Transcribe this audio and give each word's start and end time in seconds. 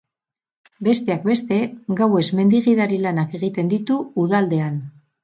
Besteak 0.85 1.27
beste, 1.31 1.59
gauez 1.99 2.23
mendi 2.39 2.63
gidari 2.69 2.97
lanak 3.05 3.37
egiten 3.41 3.71
ditu 3.75 3.99
uda 4.25 4.39
aldean. 4.41 4.81